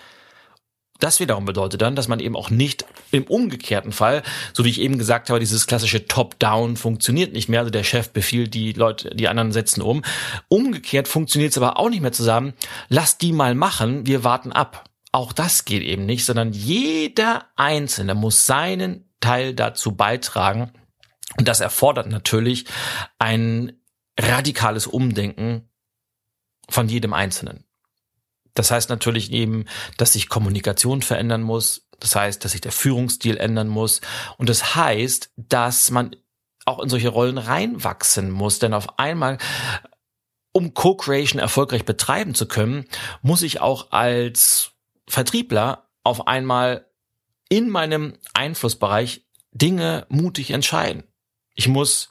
Das 0.98 1.20
wiederum 1.20 1.44
bedeutet 1.44 1.82
dann, 1.82 1.96
dass 1.96 2.08
man 2.08 2.18
eben 2.18 2.34
auch 2.34 2.48
nicht 2.48 2.86
im 3.10 3.25
umgekehrten 3.25 3.92
Fall, 3.92 4.22
so 4.54 4.64
wie 4.64 4.70
ich 4.70 4.80
eben 4.80 4.96
gesagt 4.96 5.28
habe, 5.28 5.38
dieses 5.38 5.66
klassische 5.66 6.06
Top-Down 6.06 6.78
funktioniert 6.78 7.34
nicht 7.34 7.50
mehr. 7.50 7.60
Also 7.60 7.70
der 7.70 7.84
Chef 7.84 8.08
befiehlt, 8.08 8.54
die 8.54 8.72
Leute, 8.72 9.10
die 9.14 9.28
anderen 9.28 9.52
setzen 9.52 9.82
um. 9.82 10.02
Umgekehrt 10.48 11.08
funktioniert 11.08 11.50
es 11.50 11.58
aber 11.58 11.78
auch 11.78 11.90
nicht 11.90 12.00
mehr 12.00 12.12
zusammen. 12.12 12.54
Lass 12.88 13.18
die 13.18 13.34
mal 13.34 13.54
machen, 13.54 14.06
wir 14.06 14.25
warten 14.25 14.52
ab. 14.52 14.88
Auch 15.12 15.34
das 15.34 15.66
geht 15.66 15.82
eben 15.82 16.06
nicht, 16.06 16.25
sondern 16.25 16.54
jeder 16.54 17.44
Einzelne 17.56 18.14
muss 18.14 18.46
seinen 18.46 19.04
Teil 19.20 19.52
dazu 19.52 19.92
beitragen. 19.92 20.72
Und 21.38 21.49
das 21.49 21.61
erfordert 21.61 22.09
natürlich 22.09 22.66
ein 23.19 23.73
radikales 24.19 24.87
Umdenken 24.87 25.69
von 26.69 26.88
jedem 26.88 27.12
Einzelnen. 27.12 27.64
Das 28.55 28.71
heißt 28.71 28.88
natürlich 28.88 29.31
eben, 29.33 29.66
dass 29.99 30.14
sich 30.14 30.28
Kommunikation 30.28 31.02
verändern 31.02 31.43
muss. 31.43 31.88
Das 32.00 32.16
heißt, 32.16 32.45
dass 32.45 32.52
sich 32.52 32.61
der 32.61 32.73
Führungsstil 32.73 33.37
ändern 33.37 33.69
muss. 33.69 34.00
Und 34.38 34.49
das 34.49 34.75
heißt, 34.75 35.31
dass 35.37 35.90
man 35.90 36.16
auch 36.64 36.81
in 36.81 36.88
solche 36.88 37.09
Rollen 37.09 37.38
reinwachsen 37.38 38.31
muss. 38.31 38.59
Denn 38.59 38.75
auf 38.75 38.99
einmal, 38.99 39.38
um 40.52 40.75
Co-Creation 40.75 41.40
erfolgreich 41.40 41.85
betreiben 41.85 42.35
zu 42.35 42.49
können, 42.49 42.87
muss 43.23 43.43
ich 43.43 43.61
auch 43.61 43.93
als 43.93 44.73
Vertriebler 45.07 45.88
auf 46.02 46.26
einmal 46.26 46.87
in 47.49 47.71
meinem 47.71 48.14
Einflussbereich 48.35 49.25
Dinge 49.52 50.07
mutig 50.09 50.50
entscheiden. 50.50 51.05
Ich 51.56 51.66
muss 51.66 52.10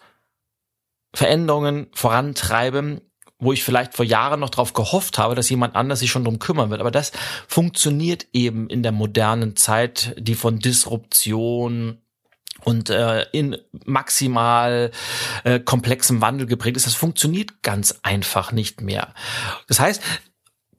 Veränderungen 1.14 1.88
vorantreiben 1.94 3.00
wo 3.38 3.52
ich 3.52 3.64
vielleicht 3.64 3.94
vor 3.94 4.06
Jahren 4.06 4.40
noch 4.40 4.50
darauf 4.50 4.74
gehofft 4.74 5.18
habe, 5.18 5.36
dass 5.36 5.50
jemand 5.50 5.76
anders 5.76 6.00
sich 6.00 6.10
schon 6.10 6.24
drum 6.24 6.40
kümmern 6.40 6.70
wird. 6.70 6.80
Aber 6.80 6.92
das 6.92 7.12
funktioniert 7.48 8.28
eben 8.34 8.70
in 8.70 8.82
der 8.82 8.92
modernen 8.92 9.56
Zeit, 9.56 10.16
die 10.18 10.36
von 10.36 10.60
Disruption 10.60 11.98
und 12.64 12.90
äh, 12.90 13.24
in 13.32 13.58
maximal 13.86 14.92
äh, 15.44 15.60
komplexem 15.60 16.22
Wandel 16.22 16.48
geprägt 16.48 16.78
ist. 16.78 16.88
Das 16.88 16.96
funktioniert 16.96 17.62
ganz 17.62 18.00
einfach 18.04 18.52
nicht 18.52 18.82
mehr. 18.82 19.14
Das 19.68 19.80
heißt, 19.80 20.02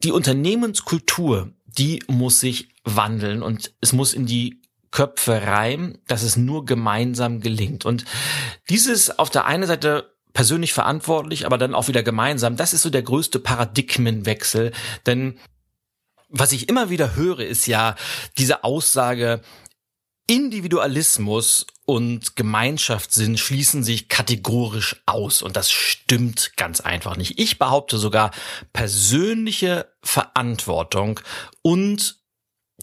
die 0.03 0.11
Unternehmenskultur, 0.11 1.51
die 1.65 2.03
muss 2.07 2.39
sich 2.39 2.69
wandeln 2.83 3.43
und 3.43 3.73
es 3.81 3.93
muss 3.93 4.13
in 4.13 4.25
die 4.25 4.61
Köpfe 4.91 5.43
rein, 5.45 5.97
dass 6.07 6.23
es 6.23 6.37
nur 6.37 6.65
gemeinsam 6.65 7.41
gelingt. 7.41 7.85
Und 7.85 8.05
dieses 8.69 9.17
auf 9.19 9.29
der 9.29 9.45
einen 9.45 9.67
Seite 9.67 10.13
persönlich 10.33 10.73
verantwortlich, 10.73 11.45
aber 11.45 11.57
dann 11.57 11.73
auch 11.73 11.87
wieder 11.87 12.03
gemeinsam, 12.03 12.57
das 12.57 12.73
ist 12.73 12.83
so 12.83 12.89
der 12.89 13.01
größte 13.01 13.39
Paradigmenwechsel. 13.39 14.71
Denn 15.05 15.39
was 16.29 16.51
ich 16.51 16.69
immer 16.69 16.89
wieder 16.89 17.15
höre, 17.15 17.39
ist 17.39 17.67
ja 17.67 17.95
diese 18.37 18.63
Aussage, 18.63 19.41
Individualismus 20.27 21.65
und 21.85 22.35
Gemeinschaftssinn 22.35 23.37
schließen 23.37 23.81
sich 23.81 24.09
kategorisch 24.09 25.01
aus 25.05 25.41
und 25.41 25.55
das 25.55 25.71
stimmt 25.71 26.51
ganz 26.57 26.81
einfach 26.81 27.15
nicht. 27.15 27.39
Ich 27.39 27.57
behaupte 27.57 27.97
sogar, 27.97 28.31
persönliche 28.73 29.87
Verantwortung 30.03 31.21
und 31.61 32.19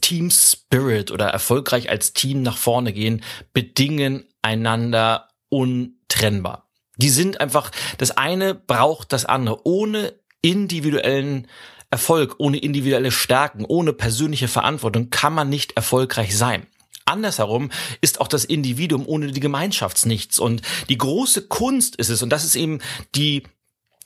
Team 0.04 0.30
Spirit 0.30 1.10
oder 1.10 1.28
erfolgreich 1.28 1.88
als 1.88 2.12
Team 2.12 2.42
nach 2.42 2.58
vorne 2.58 2.92
gehen 2.92 3.24
bedingen 3.54 4.26
einander 4.42 5.30
untrennbar. 5.48 6.68
Die 6.98 7.08
sind 7.08 7.40
einfach, 7.40 7.70
das 7.96 8.10
eine 8.10 8.54
braucht 8.54 9.14
das 9.14 9.24
andere. 9.24 9.66
Ohne 9.66 10.12
individuellen 10.42 11.48
Erfolg, 11.88 12.34
ohne 12.36 12.58
individuelle 12.58 13.12
Stärken, 13.12 13.64
ohne 13.64 13.94
persönliche 13.94 14.46
Verantwortung 14.46 15.08
kann 15.08 15.32
man 15.32 15.48
nicht 15.48 15.72
erfolgreich 15.72 16.36
sein. 16.36 16.66
Andersherum 17.06 17.70
ist 18.02 18.20
auch 18.20 18.28
das 18.28 18.44
Individuum 18.44 19.08
ohne 19.08 19.32
die 19.32 19.40
Gemeinschaft 19.40 20.04
nichts. 20.04 20.38
Und 20.38 20.60
die 20.90 20.98
große 20.98 21.48
Kunst 21.48 21.96
ist 21.96 22.10
es, 22.10 22.20
und 22.20 22.28
das 22.28 22.44
ist 22.44 22.56
eben 22.56 22.80
die 23.14 23.44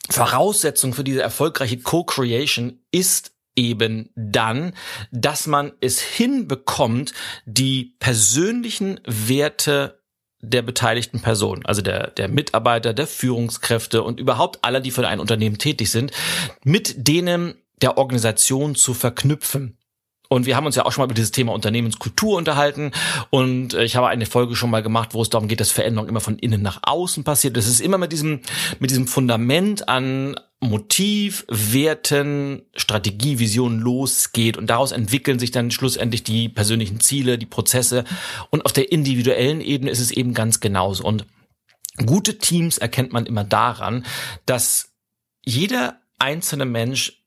Voraussetzung 0.09 0.93
für 0.93 1.03
diese 1.03 1.21
erfolgreiche 1.21 1.77
Co-Creation, 1.79 2.79
ist 2.89 3.33
eben 3.59 4.09
dann, 4.15 4.73
dass 5.11 5.47
man 5.47 5.73
es 5.81 5.99
hinbekommt, 5.99 7.13
die 7.45 7.95
persönlichen 7.99 8.99
Werte 9.05 9.99
der 10.41 10.61
beteiligten 10.61 11.21
Personen, 11.21 11.65
also 11.65 11.81
der, 11.81 12.11
der 12.11 12.29
Mitarbeiter, 12.29 12.93
der 12.93 13.07
Führungskräfte 13.07 14.03
und 14.03 14.19
überhaupt 14.19 14.63
aller, 14.63 14.79
die 14.79 14.91
für 14.91 15.05
ein 15.07 15.19
Unternehmen 15.19 15.57
tätig 15.57 15.91
sind, 15.91 16.11
mit 16.63 17.07
denen 17.07 17.55
der 17.81 17.97
Organisation 17.97 18.75
zu 18.75 18.93
verknüpfen. 18.93 19.78
Und 20.29 20.45
wir 20.45 20.55
haben 20.55 20.67
uns 20.67 20.75
ja 20.75 20.85
auch 20.85 20.91
schon 20.91 21.01
mal 21.01 21.05
über 21.05 21.15
dieses 21.15 21.31
Thema 21.31 21.53
Unternehmenskultur 21.53 22.37
unterhalten. 22.37 22.91
Und 23.31 23.73
äh, 23.73 23.83
ich 23.83 23.95
habe 23.95 24.07
eine 24.07 24.27
Folge 24.27 24.55
schon 24.55 24.69
mal 24.69 24.83
gemacht, 24.83 25.15
wo 25.15 25.21
es 25.23 25.29
darum 25.29 25.47
geht, 25.47 25.59
dass 25.59 25.71
Veränderung 25.71 26.07
immer 26.07 26.21
von 26.21 26.37
innen 26.37 26.61
nach 26.61 26.79
außen 26.83 27.23
passiert. 27.23 27.57
Das 27.57 27.67
ist 27.67 27.81
immer 27.81 27.97
mit 27.97 28.11
diesem, 28.11 28.41
mit 28.79 28.91
diesem 28.91 29.07
Fundament 29.07 29.89
an 29.89 30.39
Motiv, 30.59 31.45
Werten, 31.47 32.61
Strategie, 32.75 33.39
Vision 33.39 33.79
losgeht. 33.79 34.55
Und 34.55 34.69
daraus 34.69 34.91
entwickeln 34.91 35.39
sich 35.39 35.49
dann 35.49 35.71
schlussendlich 35.71 36.23
die 36.23 36.47
persönlichen 36.47 36.99
Ziele, 36.99 37.39
die 37.39 37.47
Prozesse. 37.47 38.03
Und 38.51 38.65
auf 38.65 38.73
der 38.73 38.91
individuellen 38.91 39.61
Ebene 39.61 39.89
ist 39.89 39.99
es 39.99 40.11
eben 40.11 40.35
ganz 40.35 40.59
genauso. 40.59 41.05
Und 41.05 41.25
gute 42.05 42.37
Teams 42.37 42.77
erkennt 42.77 43.13
man 43.13 43.25
immer 43.25 43.43
daran, 43.43 44.05
dass 44.45 44.91
jeder 45.43 46.01
einzelne 46.19 46.65
Mensch 46.65 47.23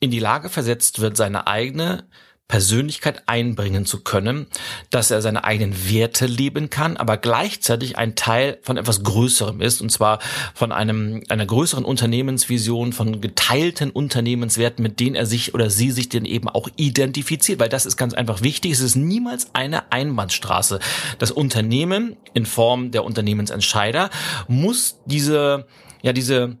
in 0.00 0.10
die 0.10 0.20
Lage 0.20 0.48
versetzt 0.48 1.00
wird, 1.00 1.18
seine 1.18 1.46
eigene 1.46 2.08
Persönlichkeit 2.50 3.22
einbringen 3.26 3.86
zu 3.86 4.00
können, 4.00 4.48
dass 4.90 5.12
er 5.12 5.22
seine 5.22 5.44
eigenen 5.44 5.88
Werte 5.88 6.26
leben 6.26 6.68
kann, 6.68 6.96
aber 6.96 7.16
gleichzeitig 7.16 7.96
ein 7.96 8.16
Teil 8.16 8.58
von 8.62 8.76
etwas 8.76 9.04
Größerem 9.04 9.60
ist, 9.60 9.80
und 9.80 9.90
zwar 9.90 10.18
von 10.52 10.72
einem, 10.72 11.22
einer 11.28 11.46
größeren 11.46 11.84
Unternehmensvision, 11.84 12.92
von 12.92 13.20
geteilten 13.20 13.90
Unternehmenswerten, 13.90 14.82
mit 14.82 14.98
denen 14.98 15.14
er 15.14 15.26
sich 15.26 15.54
oder 15.54 15.70
sie 15.70 15.92
sich 15.92 16.08
denn 16.08 16.24
eben 16.24 16.48
auch 16.48 16.68
identifiziert, 16.74 17.60
weil 17.60 17.68
das 17.68 17.86
ist 17.86 17.96
ganz 17.96 18.14
einfach 18.14 18.42
wichtig. 18.42 18.72
Es 18.72 18.80
ist 18.80 18.96
niemals 18.96 19.54
eine 19.54 19.92
Einbahnstraße. 19.92 20.80
Das 21.20 21.30
Unternehmen 21.30 22.16
in 22.34 22.46
Form 22.46 22.90
der 22.90 23.04
Unternehmensentscheider 23.04 24.10
muss 24.48 24.98
diese, 25.06 25.66
ja, 26.02 26.12
diese, 26.12 26.56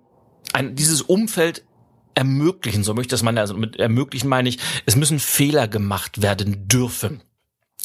ein, 0.52 0.76
dieses 0.76 1.02
Umfeld 1.02 1.64
ermöglichen, 2.14 2.84
so 2.84 2.94
möchte 2.94 3.14
ich 3.14 3.18
das 3.18 3.22
meine, 3.22 3.40
also 3.40 3.54
mit 3.54 3.76
ermöglichen 3.76 4.28
meine 4.28 4.48
ich, 4.48 4.58
es 4.86 4.96
müssen 4.96 5.18
Fehler 5.18 5.68
gemacht 5.68 6.22
werden 6.22 6.68
dürfen. 6.68 7.22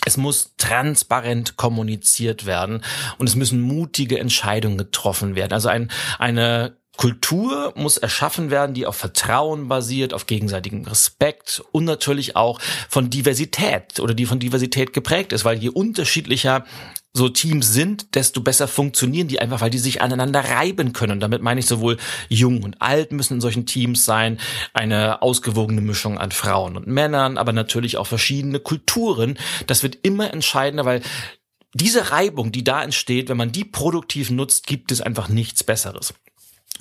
Es 0.05 0.17
muss 0.17 0.53
transparent 0.57 1.57
kommuniziert 1.57 2.45
werden 2.45 2.83
und 3.17 3.27
es 3.27 3.35
müssen 3.35 3.61
mutige 3.61 4.19
Entscheidungen 4.19 4.77
getroffen 4.77 5.35
werden. 5.35 5.53
Also 5.53 5.69
ein, 5.69 5.89
eine 6.19 6.77
Kultur 6.97 7.73
muss 7.75 7.97
erschaffen 7.97 8.51
werden, 8.51 8.73
die 8.73 8.85
auf 8.85 8.95
Vertrauen 8.95 9.67
basiert, 9.67 10.13
auf 10.13 10.27
gegenseitigem 10.27 10.83
Respekt 10.83 11.63
und 11.71 11.85
natürlich 11.85 12.35
auch 12.35 12.59
von 12.89 13.09
Diversität 13.09 13.99
oder 13.99 14.13
die 14.13 14.25
von 14.25 14.39
Diversität 14.39 14.93
geprägt 14.93 15.33
ist, 15.33 15.45
weil 15.45 15.57
je 15.57 15.69
unterschiedlicher 15.69 16.65
so 17.15 17.29
Teams 17.29 17.71
sind, 17.71 18.13
desto 18.15 18.41
besser 18.41 18.67
funktionieren 18.67 19.29
die 19.29 19.39
einfach, 19.39 19.61
weil 19.61 19.69
die 19.69 19.77
sich 19.77 20.01
aneinander 20.01 20.41
reiben 20.41 20.91
können. 20.91 21.13
Und 21.13 21.19
damit 21.21 21.41
meine 21.41 21.61
ich 21.61 21.65
sowohl 21.65 21.95
jung 22.27 22.61
und 22.63 22.81
alt 22.81 23.13
müssen 23.13 23.35
in 23.35 23.41
solchen 23.41 23.65
Teams 23.65 24.03
sein, 24.03 24.37
eine 24.73 25.21
ausgewogene 25.21 25.79
Mischung 25.79 26.17
an 26.17 26.31
Frauen 26.31 26.75
und 26.75 26.87
Männern, 26.87 27.37
aber 27.37 27.53
natürlich 27.53 27.95
auch 27.95 28.07
verschiedene 28.07 28.59
Kulturen. 28.59 29.37
Das 29.65 29.81
wird 29.81 29.97
immer 30.03 30.33
entscheidender, 30.33 30.83
weil 30.83 31.01
diese 31.73 32.11
Reibung, 32.11 32.51
die 32.51 32.65
da 32.65 32.83
entsteht, 32.83 33.29
wenn 33.29 33.37
man 33.37 33.53
die 33.53 33.65
produktiv 33.65 34.29
nutzt, 34.29 34.67
gibt 34.67 34.91
es 34.91 34.99
einfach 34.99 35.29
nichts 35.29 35.63
Besseres. 35.63 36.13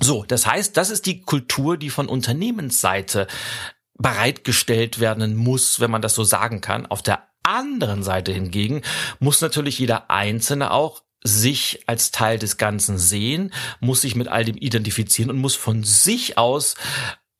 So, 0.01 0.25
das 0.25 0.47
heißt, 0.47 0.77
das 0.77 0.91
ist 0.91 1.07
die 1.07 1.23
Kultur, 1.23 1.77
die 1.77 1.91
von 1.91 2.09
Unternehmensseite 2.09 3.27
bereitgestellt 3.97 4.99
werden 4.99 5.37
muss, 5.37 5.81
wenn 5.81 5.91
man 5.91 6.03
das 6.03 6.15
so 6.15 6.25
sagen 6.25 6.61
kann. 6.61 6.87
Auf 6.87 7.03
der 7.03 7.29
anderen 7.43 8.03
Seite 8.03 8.33
hingegen 8.33 8.83
muss 9.21 9.41
natürlich 9.41 9.79
jeder 9.79 10.11
Einzelne 10.11 10.73
auch 10.73 11.03
sich 11.23 11.83
als 11.87 12.11
Teil 12.11 12.39
des 12.39 12.59
Ganzen 12.59 12.99
sehen, 12.99 13.53
muss 13.81 14.03
sich 14.03 14.15
mit 14.15 14.29
all 14.29 14.45
dem 14.45 14.57
identifizieren 14.57 15.31
und 15.31 15.39
muss 15.39 15.55
von 15.55 15.83
sich 15.83 16.37
aus 16.37 16.75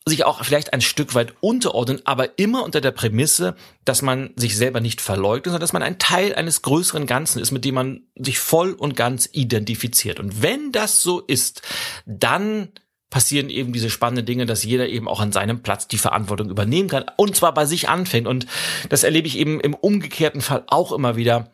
sich 0.07 0.25
auch 0.25 0.45
vielleicht 0.45 0.73
ein 0.73 0.83
Stück 0.83 1.15
weit 1.15 1.33
unterordnen, 1.41 2.03
aber 2.05 2.39
immer 2.39 2.63
unter 2.63 2.83
der 2.83 2.91
Prämisse, 2.91 3.57
dass 3.85 4.03
man 4.03 4.31
sich 4.37 4.57
selber 4.57 4.81
nicht 4.81 5.01
verleugnet, 5.01 5.47
sondern 5.47 5.61
dass 5.61 5.73
man 5.73 5.83
ein 5.83 5.99
Teil 5.99 6.35
eines 6.35 6.61
größeren 6.63 7.07
Ganzen 7.07 7.41
ist, 7.41 7.53
mit 7.53 7.65
dem 7.65 7.75
man 7.75 8.03
sich 8.15 8.39
voll 8.39 8.73
und 8.73 8.97
ganz 8.97 9.29
identifiziert. 9.33 10.21
Und 10.21 10.43
wenn 10.43 10.73
das 10.73 11.01
so 11.01 11.21
ist, 11.21 11.63
dann 12.05 12.69
passieren 13.09 13.49
eben 13.49 13.73
diese 13.73 13.89
spannenden 13.89 14.27
Dinge, 14.27 14.45
dass 14.45 14.65
jeder 14.65 14.89
eben 14.89 15.09
auch 15.09 15.21
an 15.21 15.33
seinem 15.33 15.63
Platz 15.63 15.89
die 15.89 15.99
Verantwortung 15.99 16.51
übernehmen 16.51 16.89
kann 16.89 17.05
und 17.17 17.35
zwar 17.37 17.55
bei 17.55 17.65
sich 17.65 17.89
anfängt. 17.89 18.27
Und 18.27 18.47
das 18.91 19.05
erlebe 19.05 19.29
ich 19.29 19.39
eben 19.39 19.61
im 19.61 19.73
umgekehrten 19.73 20.43
Fall 20.43 20.65
auch 20.67 20.93
immer 20.93 21.17
wieder, 21.17 21.51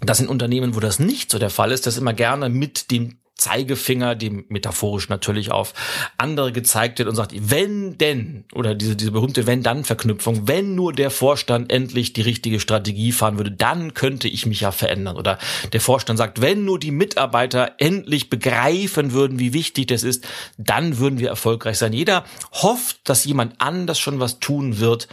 dass 0.00 0.20
in 0.20 0.28
Unternehmen, 0.28 0.74
wo 0.74 0.80
das 0.80 0.98
nicht 0.98 1.30
so 1.30 1.38
der 1.38 1.50
Fall 1.50 1.72
ist, 1.72 1.86
das 1.86 1.96
immer 1.96 2.12
gerne 2.12 2.48
mit 2.48 2.90
dem 2.90 3.18
Zeigefinger, 3.38 4.16
dem 4.16 4.44
metaphorisch 4.48 5.08
natürlich 5.08 5.50
auf 5.50 5.72
andere 6.18 6.52
gezeigt 6.52 6.98
wird 6.98 7.08
und 7.08 7.14
sagt, 7.14 7.32
wenn 7.36 7.96
denn, 7.96 8.44
oder 8.52 8.74
diese, 8.74 8.96
diese 8.96 9.12
berühmte 9.12 9.46
Wenn-Dann-Verknüpfung, 9.46 10.48
wenn 10.48 10.74
nur 10.74 10.92
der 10.92 11.10
Vorstand 11.10 11.72
endlich 11.72 12.12
die 12.12 12.22
richtige 12.22 12.60
Strategie 12.60 13.12
fahren 13.12 13.38
würde, 13.38 13.52
dann 13.52 13.94
könnte 13.94 14.28
ich 14.28 14.44
mich 14.44 14.60
ja 14.60 14.72
verändern. 14.72 15.16
Oder 15.16 15.38
der 15.72 15.80
Vorstand 15.80 16.18
sagt, 16.18 16.40
wenn 16.40 16.64
nur 16.64 16.78
die 16.78 16.90
Mitarbeiter 16.90 17.76
endlich 17.78 18.28
begreifen 18.28 19.12
würden, 19.12 19.38
wie 19.38 19.52
wichtig 19.52 19.86
das 19.86 20.02
ist, 20.02 20.26
dann 20.58 20.98
würden 20.98 21.18
wir 21.18 21.28
erfolgreich 21.28 21.78
sein. 21.78 21.92
Jeder 21.92 22.24
hofft, 22.52 23.08
dass 23.08 23.24
jemand 23.24 23.60
anders 23.60 23.98
schon 23.98 24.20
was 24.20 24.40
tun 24.40 24.80
wird, 24.80 25.08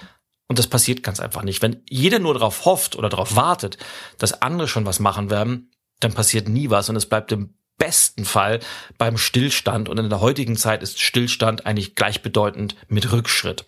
und 0.47 0.59
das 0.59 0.67
passiert 0.67 1.01
ganz 1.01 1.19
einfach 1.19 1.41
nicht. 1.41 1.63
Wenn 1.63 1.81
jeder 1.89 2.19
nur 2.19 2.35
darauf 2.35 2.65
hofft 2.65 2.95
oder 2.95 3.09
darauf 3.09 3.35
wartet, 3.35 3.79
dass 4.19 4.43
andere 4.43 4.67
schon 4.67 4.85
was 4.85 4.99
machen 4.99 5.31
werden, 5.31 5.71
dann 5.99 6.13
passiert 6.13 6.47
nie 6.47 6.69
was 6.69 6.87
und 6.89 6.95
es 6.95 7.07
bleibt 7.07 7.31
im 7.31 7.55
besten 7.77 8.25
Fall 8.25 8.59
beim 8.97 9.17
Stillstand. 9.17 9.89
Und 9.89 9.97
in 9.99 10.09
der 10.09 10.21
heutigen 10.21 10.57
Zeit 10.57 10.83
ist 10.83 11.01
Stillstand 11.01 11.65
eigentlich 11.65 11.95
gleichbedeutend 11.95 12.75
mit 12.87 13.11
Rückschritt. 13.11 13.65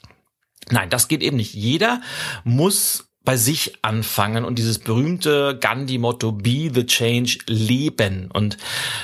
Nein, 0.70 0.90
das 0.90 1.08
geht 1.08 1.22
eben 1.22 1.38
nicht. 1.38 1.54
Jeder 1.54 2.02
muss 2.44 3.07
bei 3.28 3.36
sich 3.36 3.74
anfangen 3.82 4.46
und 4.46 4.58
dieses 4.58 4.80
berühmte 4.80 5.58
Gandhi-Motto 5.60 6.32
Be 6.32 6.72
the 6.74 6.86
Change 6.86 7.40
leben. 7.46 8.30
Und 8.32 8.56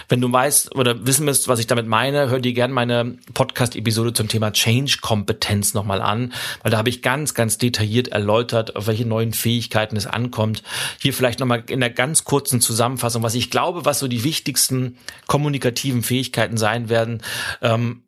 wenn 0.08 0.22
du 0.22 0.32
weißt 0.32 0.78
oder 0.78 1.06
wissen 1.06 1.28
willst, 1.28 1.50
was 1.50 1.60
ich 1.60 1.68
damit 1.68 1.88
meine, 1.88 2.30
hör 2.30 2.40
dir 2.40 2.54
gerne 2.54 2.74
meine 2.74 3.18
Podcast-Episode 3.34 4.14
zum 4.14 4.30
Thema 4.30 4.54
Change-Kompetenz 4.54 5.74
nochmal 5.74 6.02
an, 6.02 6.32
weil 6.62 6.72
da 6.72 6.78
habe 6.78 6.88
ich 6.88 7.02
ganz, 7.02 7.34
ganz 7.34 7.58
detailliert 7.58 8.08
erläutert, 8.08 8.78
auf 8.78 8.88
welche 8.88 9.06
neuen 9.06 9.34
Fähigkeiten 9.34 9.98
es 9.98 10.08
ankommt. 10.08 10.64
Hier 11.00 11.14
vielleicht 11.14 11.42
nochmal 11.42 11.66
in 11.68 11.82
der 11.82 11.90
ganz 11.90 12.24
kurzen 12.24 12.62
Zusammenfassung, 12.62 13.24
was 13.24 13.36
ich 13.36 13.50
glaube, 13.50 13.84
was 13.84 14.00
so 14.00 14.08
die 14.08 14.24
wichtigsten 14.24 15.00
kommunikativen 15.28 16.02
Fähigkeiten 16.02 16.56
sein 16.56 16.88
werden. 16.88 17.22
Ähm, 17.62 18.04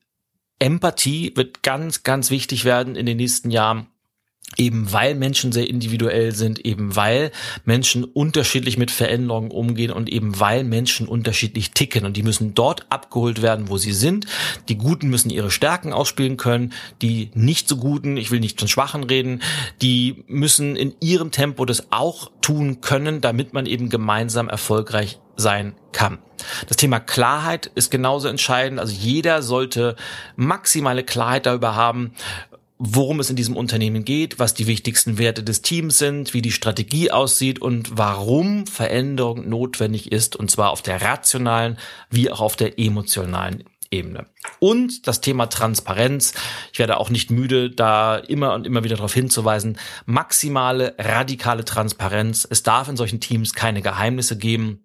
Empathie 0.59 1.33
wird 1.35 1.61
ganz, 1.61 2.03
ganz 2.03 2.31
wichtig 2.31 2.63
werden 2.63 2.95
in 2.95 3.05
den 3.05 3.17
nächsten 3.17 3.51
Jahren 3.51 3.87
eben 4.57 4.91
weil 4.91 5.15
Menschen 5.15 5.51
sehr 5.51 5.69
individuell 5.69 6.33
sind, 6.33 6.65
eben 6.65 6.95
weil 6.95 7.31
Menschen 7.65 8.03
unterschiedlich 8.03 8.77
mit 8.77 8.91
Veränderungen 8.91 9.51
umgehen 9.51 9.91
und 9.91 10.09
eben 10.09 10.39
weil 10.39 10.63
Menschen 10.63 11.07
unterschiedlich 11.07 11.71
ticken 11.71 12.05
und 12.05 12.15
die 12.15 12.23
müssen 12.23 12.53
dort 12.53 12.85
abgeholt 12.89 13.41
werden, 13.41 13.69
wo 13.69 13.77
sie 13.77 13.91
sind. 13.91 14.25
Die 14.69 14.77
Guten 14.77 15.09
müssen 15.09 15.29
ihre 15.29 15.51
Stärken 15.51 15.93
ausspielen 15.93 16.37
können, 16.37 16.73
die 17.01 17.31
nicht 17.33 17.67
so 17.67 17.77
Guten, 17.77 18.17
ich 18.17 18.31
will 18.31 18.39
nicht 18.39 18.59
von 18.59 18.67
Schwachen 18.67 19.03
reden, 19.03 19.41
die 19.81 20.23
müssen 20.27 20.75
in 20.75 20.93
ihrem 20.99 21.31
Tempo 21.31 21.65
das 21.65 21.91
auch 21.91 22.31
tun 22.41 22.81
können, 22.81 23.21
damit 23.21 23.53
man 23.53 23.65
eben 23.65 23.89
gemeinsam 23.89 24.47
erfolgreich 24.47 25.19
sein 25.35 25.75
kann. 25.91 26.19
Das 26.67 26.77
Thema 26.77 26.99
Klarheit 26.99 27.71
ist 27.75 27.91
genauso 27.91 28.27
entscheidend. 28.27 28.79
Also 28.79 28.93
jeder 28.93 29.41
sollte 29.41 29.95
maximale 30.35 31.03
Klarheit 31.03 31.45
darüber 31.45 31.75
haben, 31.75 32.13
worum 32.77 33.19
es 33.19 33.29
in 33.29 33.35
diesem 33.35 33.55
Unternehmen 33.55 34.03
geht, 34.03 34.39
was 34.39 34.53
die 34.53 34.67
wichtigsten 34.67 35.17
Werte 35.17 35.43
des 35.43 35.61
Teams 35.61 35.97
sind, 35.97 36.33
wie 36.33 36.41
die 36.41 36.51
Strategie 36.51 37.11
aussieht 37.11 37.61
und 37.61 37.97
warum 37.97 38.67
Veränderung 38.67 39.47
notwendig 39.47 40.11
ist, 40.11 40.35
und 40.35 40.51
zwar 40.51 40.71
auf 40.71 40.81
der 40.81 41.01
rationalen 41.01 41.77
wie 42.09 42.29
auch 42.31 42.41
auf 42.41 42.55
der 42.55 42.77
emotionalen 42.77 43.63
Ebene. 43.91 44.25
Und 44.59 45.07
das 45.07 45.21
Thema 45.21 45.47
Transparenz. 45.47 46.33
Ich 46.73 46.79
werde 46.79 46.97
auch 46.97 47.09
nicht 47.09 47.31
müde, 47.31 47.69
da 47.69 48.17
immer 48.17 48.53
und 48.53 48.67
immer 48.67 48.83
wieder 48.83 48.97
darauf 48.97 49.13
hinzuweisen. 49.13 49.77
Maximale, 50.05 50.95
radikale 50.97 51.65
Transparenz. 51.65 52.47
Es 52.49 52.63
darf 52.63 52.89
in 52.89 52.97
solchen 52.97 53.19
Teams 53.19 53.53
keine 53.53 53.81
Geheimnisse 53.81 54.37
geben. 54.37 54.84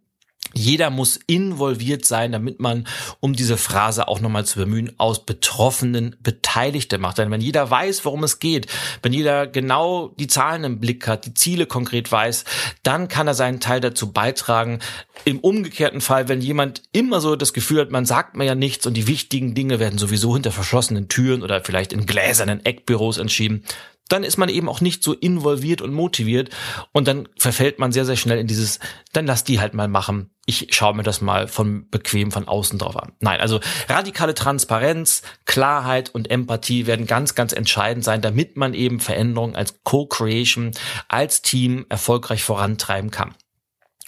Jeder 0.54 0.90
muss 0.90 1.19
involviert 1.26 2.04
sein, 2.04 2.33
damit 2.33 2.61
man, 2.61 2.87
um 3.21 3.35
diese 3.35 3.57
Phrase 3.57 4.09
auch 4.09 4.21
nochmal 4.21 4.45
zu 4.45 4.59
bemühen, 4.59 4.92
aus 4.99 5.25
Betroffenen 5.25 6.16
Beteiligte 6.21 6.99
macht. 6.99 7.19
Denn 7.19 7.30
wenn 7.30 7.40
jeder 7.40 7.71
weiß, 7.71 8.04
worum 8.04 8.25
es 8.25 8.38
geht, 8.38 8.66
wenn 9.02 9.12
jeder 9.12 9.47
genau 9.47 10.09
die 10.19 10.26
Zahlen 10.26 10.64
im 10.64 10.80
Blick 10.80 11.07
hat, 11.07 11.26
die 11.26 11.35
Ziele 11.35 11.66
konkret 11.66 12.11
weiß, 12.11 12.45
dann 12.83 13.09
kann 13.09 13.26
er 13.26 13.35
seinen 13.35 13.61
Teil 13.61 13.80
dazu 13.80 14.12
beitragen. 14.12 14.80
Im 15.25 15.38
umgekehrten 15.38 16.00
Fall, 16.00 16.28
wenn 16.28 16.40
jemand 16.40 16.83
immer 16.92 17.21
so 17.21 17.37
das 17.37 17.52
Gefühl 17.52 17.80
hat, 17.80 17.90
man 17.90 18.07
sagt 18.07 18.37
mir 18.37 18.45
ja 18.45 18.54
nichts 18.54 18.87
und 18.87 18.95
die 18.95 19.07
wichtigen 19.07 19.54
Dinge 19.54 19.78
werden 19.78 19.99
sowieso 19.99 20.35
hinter 20.35 20.50
verschlossenen 20.50 21.09
Türen 21.09 21.42
oder 21.42 21.62
vielleicht 21.62 21.92
in 21.92 22.07
gläsernen 22.07 22.64
Eckbüros 22.64 23.19
entschieden, 23.19 23.64
dann 24.12 24.25
ist 24.25 24.37
man 24.37 24.49
eben 24.49 24.69
auch 24.69 24.81
nicht 24.81 25.02
so 25.02 25.14
involviert 25.14 25.81
und 25.81 25.93
motiviert 25.93 26.50
und 26.93 27.09
dann 27.09 27.29
verfällt 27.38 27.79
man 27.79 27.93
sehr, 27.93 28.05
sehr 28.05 28.17
schnell 28.17 28.38
in 28.38 28.47
dieses, 28.47 28.81
dann 29.12 29.26
lass 29.26 29.45
die 29.45 29.61
halt 29.61 29.75
mal 29.75 29.88
machen. 29.88 30.31
Ich 30.47 30.69
schaue 30.71 30.95
mir 30.95 31.02
das 31.02 31.21
mal 31.21 31.47
von 31.47 31.88
bequem 31.90 32.33
von 32.33 32.49
außen 32.49 32.79
drauf 32.79 32.97
an. 32.97 33.12
Nein, 33.21 33.40
also 33.40 33.61
radikale 33.88 34.35
Transparenz, 34.35 35.23
Klarheit 35.45 36.11
und 36.11 36.31
Empathie 36.31 36.87
werden 36.87 37.07
ganz, 37.07 37.35
ganz 37.35 37.52
entscheidend 37.52 38.05
sein, 38.05 38.21
damit 38.21 38.57
man 38.57 38.75
eben 38.75 39.00
Veränderungen 39.00 39.55
als 39.55 39.83
Co-Creation, 39.85 40.73
als 41.09 41.43
Team 41.43 41.87
erfolgreich 41.88 42.43
vorantreiben 42.43 43.11
kann. 43.11 43.35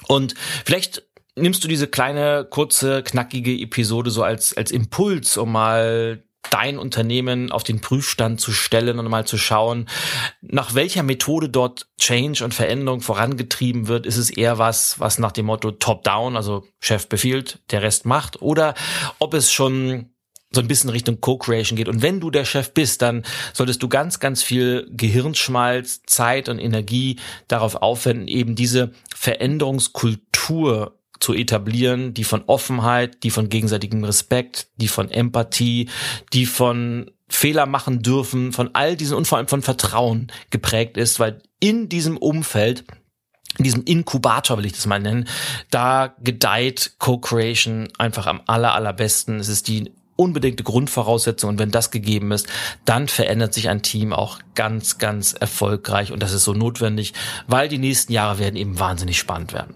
Und 0.08 0.34
vielleicht 0.64 1.04
nimmst 1.36 1.62
du 1.62 1.68
diese 1.68 1.86
kleine, 1.86 2.46
kurze, 2.48 3.02
knackige 3.02 3.56
Episode 3.58 4.10
so 4.10 4.22
als, 4.22 4.56
als 4.56 4.70
Impuls, 4.70 5.36
um 5.36 5.52
mal 5.52 6.24
dein 6.50 6.78
Unternehmen 6.78 7.50
auf 7.50 7.62
den 7.62 7.80
Prüfstand 7.80 8.40
zu 8.40 8.52
stellen 8.52 8.98
und 8.98 9.08
mal 9.08 9.26
zu 9.26 9.38
schauen, 9.38 9.88
nach 10.40 10.74
welcher 10.74 11.02
Methode 11.02 11.48
dort 11.48 11.86
Change 11.98 12.44
und 12.44 12.52
Veränderung 12.52 13.00
vorangetrieben 13.00 13.88
wird. 13.88 14.06
Ist 14.06 14.16
es 14.16 14.30
eher 14.30 14.58
was, 14.58 15.00
was 15.00 15.18
nach 15.18 15.32
dem 15.32 15.46
Motto 15.46 15.70
Top-Down, 15.70 16.36
also 16.36 16.64
Chef 16.80 17.08
befiehlt, 17.08 17.60
der 17.70 17.82
Rest 17.82 18.06
macht, 18.06 18.42
oder 18.42 18.74
ob 19.18 19.34
es 19.34 19.52
schon 19.52 20.10
so 20.54 20.60
ein 20.60 20.68
bisschen 20.68 20.90
Richtung 20.90 21.20
Co-Creation 21.20 21.76
geht. 21.76 21.88
Und 21.88 22.02
wenn 22.02 22.20
du 22.20 22.30
der 22.30 22.44
Chef 22.44 22.72
bist, 22.74 23.02
dann 23.02 23.24
solltest 23.54 23.82
du 23.82 23.88
ganz, 23.88 24.20
ganz 24.20 24.42
viel 24.42 24.86
Gehirnschmalz, 24.90 26.02
Zeit 26.06 26.48
und 26.48 26.58
Energie 26.58 27.18
darauf 27.48 27.76
aufwenden, 27.76 28.28
eben 28.28 28.54
diese 28.54 28.92
Veränderungskultur 29.14 30.98
zu 31.22 31.34
etablieren, 31.34 32.14
die 32.14 32.24
von 32.24 32.42
Offenheit, 32.46 33.22
die 33.22 33.30
von 33.30 33.48
gegenseitigem 33.48 34.02
Respekt, 34.02 34.68
die 34.76 34.88
von 34.88 35.08
Empathie, 35.10 35.88
die 36.32 36.46
von 36.46 37.10
Fehler 37.28 37.66
machen 37.66 38.02
dürfen, 38.02 38.52
von 38.52 38.70
all 38.72 38.96
diesen 38.96 39.16
und 39.16 39.26
vor 39.26 39.38
allem 39.38 39.48
von 39.48 39.62
Vertrauen 39.62 40.32
geprägt 40.50 40.96
ist, 40.96 41.20
weil 41.20 41.40
in 41.60 41.88
diesem 41.88 42.16
Umfeld 42.16 42.84
in 43.58 43.64
diesem 43.64 43.84
Inkubator 43.84 44.56
will 44.56 44.64
ich 44.64 44.72
das 44.72 44.86
mal 44.86 44.98
nennen, 44.98 45.28
da 45.70 46.14
gedeiht 46.20 46.94
Co-Creation 46.98 47.88
einfach 47.98 48.26
am 48.26 48.40
aller, 48.46 48.74
allerbesten. 48.74 49.40
Es 49.40 49.48
ist 49.48 49.68
die 49.68 49.92
unbedingte 50.16 50.62
Grundvoraussetzung 50.62 51.50
und 51.50 51.58
wenn 51.58 51.70
das 51.70 51.90
gegeben 51.90 52.32
ist, 52.32 52.46
dann 52.86 53.08
verändert 53.08 53.52
sich 53.52 53.68
ein 53.68 53.82
Team 53.82 54.14
auch 54.14 54.38
ganz, 54.54 54.96
ganz 54.96 55.34
erfolgreich 55.34 56.12
und 56.12 56.22
das 56.22 56.32
ist 56.32 56.44
so 56.44 56.54
notwendig, 56.54 57.12
weil 57.46 57.68
die 57.68 57.78
nächsten 57.78 58.12
Jahre 58.12 58.38
werden 58.38 58.56
eben 58.56 58.78
wahnsinnig 58.78 59.18
spannend 59.18 59.52
werden. 59.52 59.74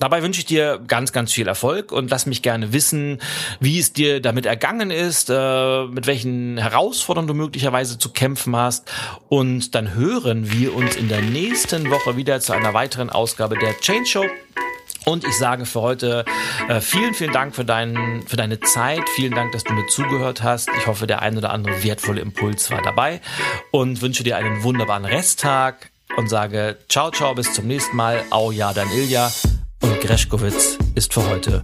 Dabei 0.00 0.22
wünsche 0.22 0.40
ich 0.40 0.46
dir 0.46 0.80
ganz, 0.88 1.12
ganz 1.12 1.30
viel 1.30 1.46
Erfolg 1.46 1.92
und 1.92 2.10
lass 2.10 2.24
mich 2.24 2.40
gerne 2.40 2.72
wissen, 2.72 3.18
wie 3.60 3.78
es 3.78 3.92
dir 3.92 4.20
damit 4.20 4.46
ergangen 4.46 4.90
ist, 4.90 5.28
äh, 5.28 5.84
mit 5.84 6.06
welchen 6.06 6.56
Herausforderungen 6.56 7.28
du 7.28 7.34
möglicherweise 7.34 7.98
zu 7.98 8.10
kämpfen 8.10 8.56
hast. 8.56 8.90
Und 9.28 9.74
dann 9.74 9.94
hören 9.94 10.50
wir 10.50 10.74
uns 10.74 10.96
in 10.96 11.08
der 11.08 11.20
nächsten 11.20 11.90
Woche 11.90 12.16
wieder 12.16 12.40
zu 12.40 12.54
einer 12.54 12.72
weiteren 12.72 13.10
Ausgabe 13.10 13.58
der 13.58 13.78
Change 13.80 14.06
Show. 14.06 14.24
Und 15.04 15.24
ich 15.24 15.36
sage 15.36 15.66
für 15.66 15.82
heute 15.82 16.24
äh, 16.68 16.80
vielen, 16.80 17.12
vielen 17.12 17.32
Dank 17.32 17.54
für, 17.54 17.66
deinen, 17.66 18.26
für 18.26 18.36
deine 18.36 18.58
Zeit. 18.60 19.06
Vielen 19.16 19.34
Dank, 19.34 19.52
dass 19.52 19.64
du 19.64 19.74
mir 19.74 19.86
zugehört 19.88 20.42
hast. 20.42 20.70
Ich 20.78 20.86
hoffe, 20.86 21.06
der 21.06 21.20
ein 21.20 21.36
oder 21.36 21.50
andere 21.50 21.82
wertvolle 21.84 22.22
Impuls 22.22 22.70
war 22.70 22.80
dabei 22.80 23.20
und 23.70 24.00
wünsche 24.00 24.24
dir 24.24 24.38
einen 24.38 24.62
wunderbaren 24.62 25.04
Resttag 25.04 25.90
und 26.16 26.28
sage 26.28 26.78
ciao, 26.88 27.10
ciao, 27.10 27.34
bis 27.34 27.52
zum 27.52 27.66
nächsten 27.66 27.96
Mal. 27.96 28.24
Au 28.30 28.50
ja, 28.50 28.72
dann 28.72 28.90
Ilja. 28.90 29.30
Greschkowitz 30.00 30.78
ist 30.94 31.12
für 31.12 31.28
heute 31.28 31.62